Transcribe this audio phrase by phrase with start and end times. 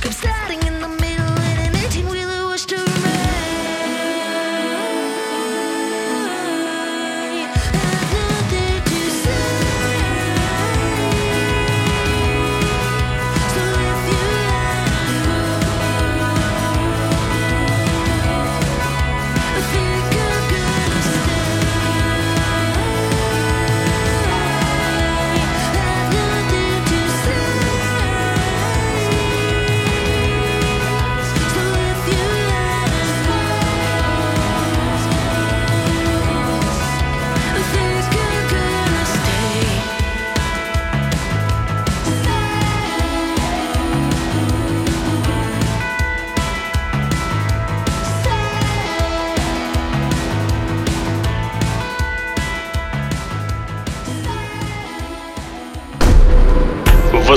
[0.00, 0.29] Feels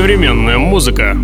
[0.00, 1.14] Современная музыка.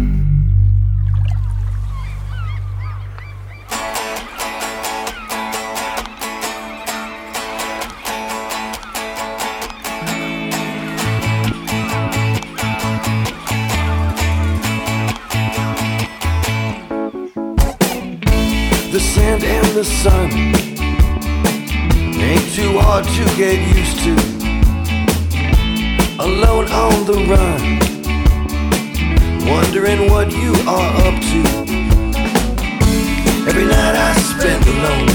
[18.93, 20.31] The sand and the sun
[22.21, 24.15] ain't too hard to get used to.
[26.19, 27.86] Alone on the run,
[29.47, 31.41] wondering what you are up to.
[33.49, 35.07] Every night I spend alone,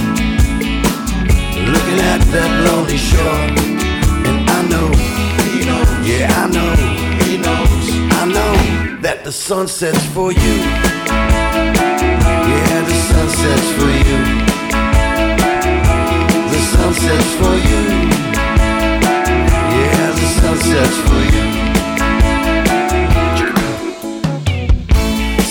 [1.73, 3.45] looking at that lonely shore.
[4.27, 4.87] And I know,
[5.51, 6.71] he knows, yeah, I know,
[7.25, 7.83] he knows,
[8.19, 8.53] I know
[9.01, 10.55] that the sun sets for you.
[12.51, 14.19] Yeah, the sun sets for you.
[16.51, 17.81] The sun sets for you.
[19.77, 21.60] Yeah, the sun sets for you.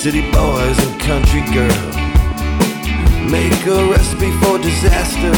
[0.01, 1.97] City boys and country girls
[3.31, 5.31] make a recipe for disaster.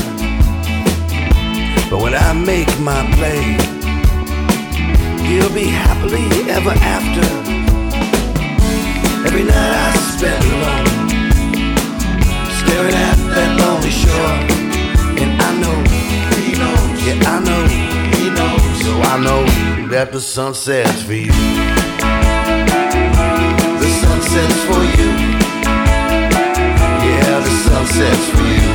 [1.90, 3.42] But when I make my play,
[5.28, 7.26] you'll be happily ever after.
[9.26, 10.86] Every night I spend alone
[12.60, 14.36] staring at that lonely shore.
[15.22, 15.78] And I know,
[16.38, 17.66] he knows, yeah, I know,
[18.16, 18.84] he knows.
[18.84, 21.81] So I know that the sun sets for you.
[24.32, 25.08] The sun for you.
[27.04, 28.68] Yeah, the sun sets for you.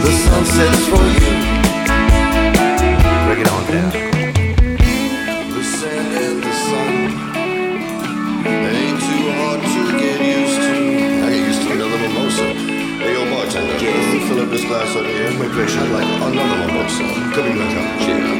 [0.00, 1.32] The sunset's for you.
[3.26, 3.90] Break it on down.
[5.52, 6.92] The sand and the sun.
[8.48, 10.72] Ain't too hard to get used to.
[11.20, 12.48] I get used to another mimosa.
[12.96, 13.76] Hey, yo, bartender.
[13.76, 14.26] Yeah.
[14.26, 15.30] Fill up this glass over here?
[15.38, 17.04] Make sure I'd like another mimosa.
[17.34, 18.37] Could be like cappuccino.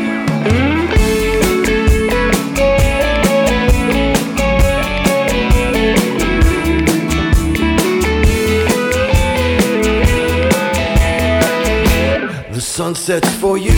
[12.78, 13.72] Sun sets for you.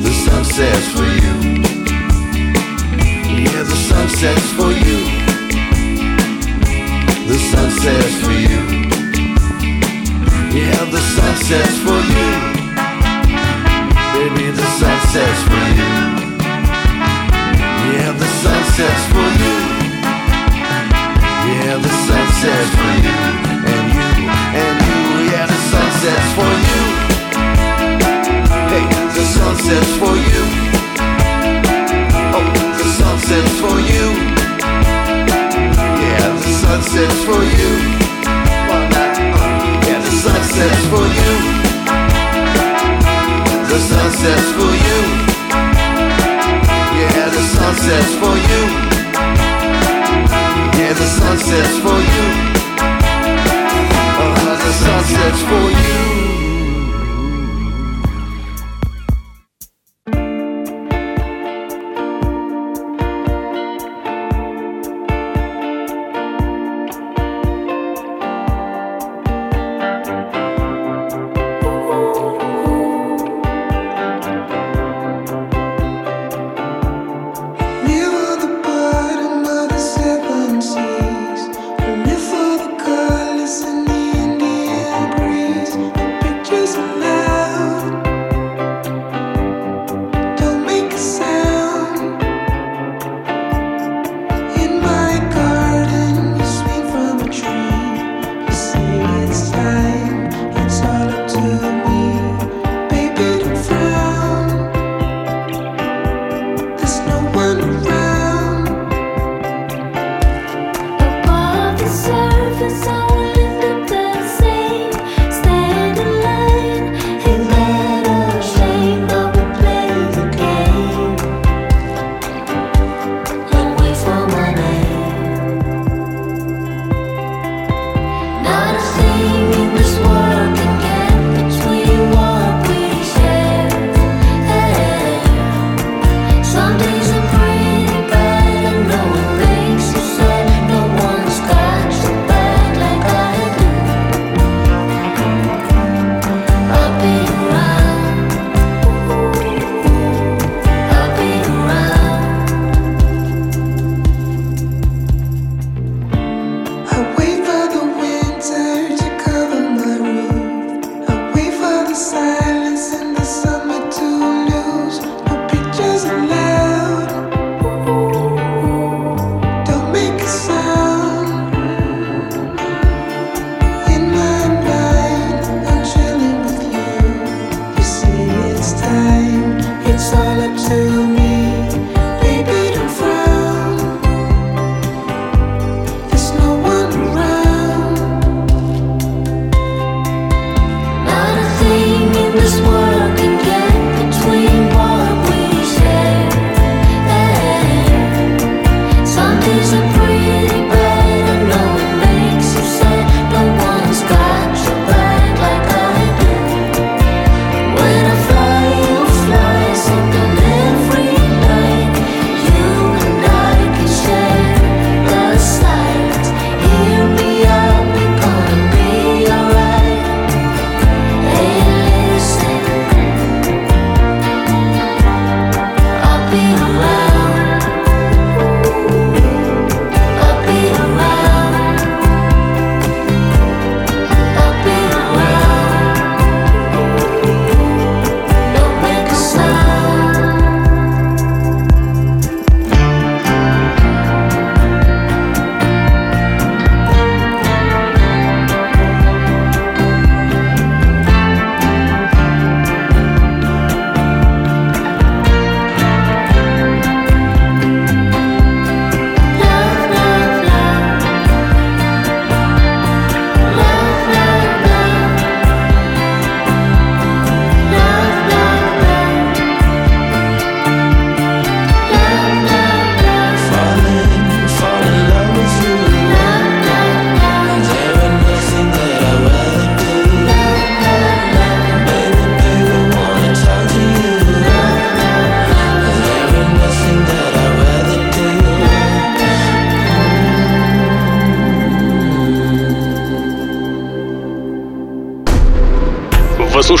[0.00, 1.34] The sun sets for you.
[3.36, 4.83] Yeah, the sun sets for you.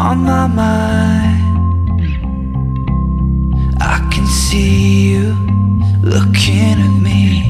[0.00, 1.42] on my mind.
[3.82, 5.34] I can see you
[6.02, 7.49] looking at me.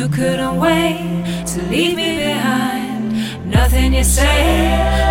[0.00, 3.12] You couldn't wait to leave me behind.
[3.44, 4.40] Nothing you say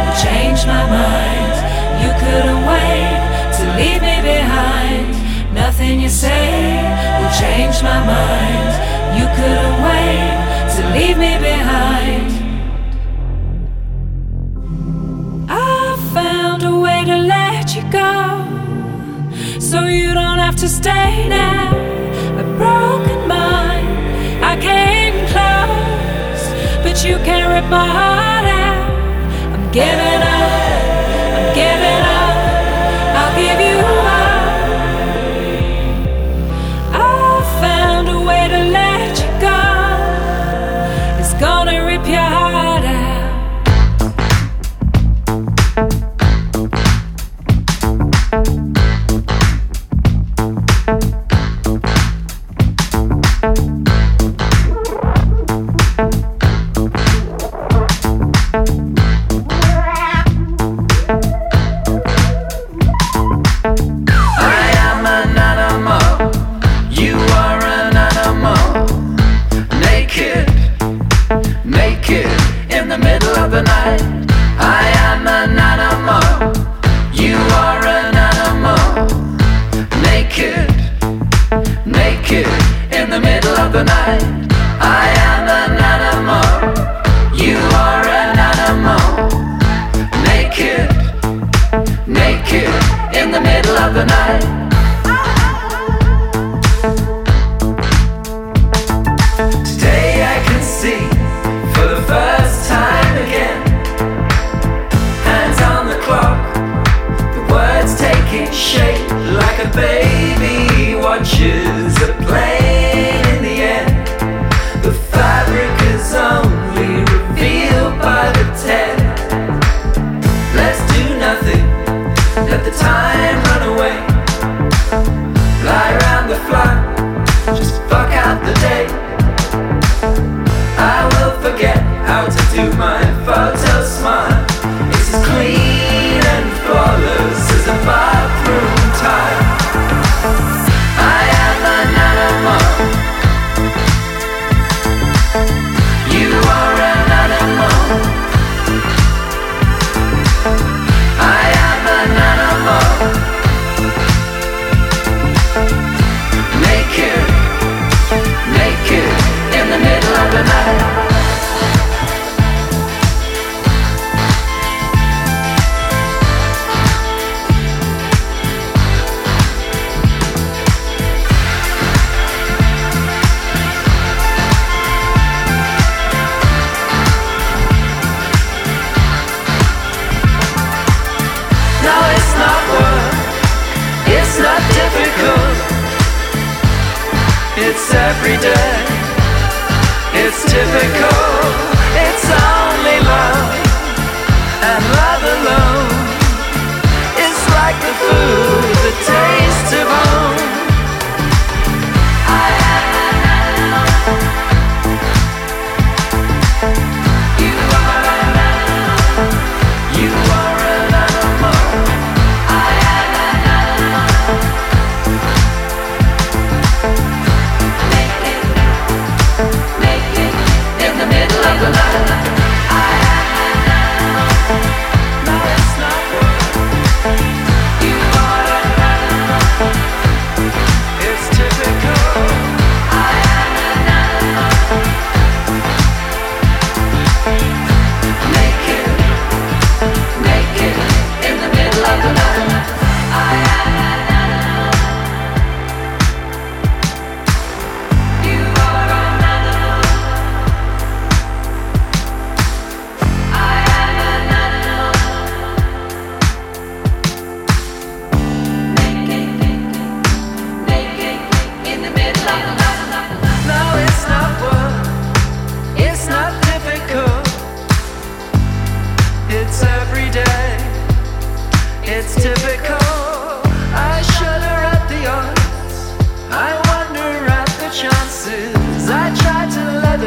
[0.04, 1.54] will change my mind.
[2.02, 3.20] You couldn't wait
[3.58, 5.10] to leave me behind.
[5.54, 6.82] Nothing you say
[7.20, 8.72] will change my mind.
[9.20, 10.34] You couldn't wait
[10.76, 12.32] to leave me behind.
[15.52, 21.79] I found a way to let you go, so you don't have to stay now.
[27.10, 29.54] you can rip my heart out.
[29.54, 30.29] I'm giving up.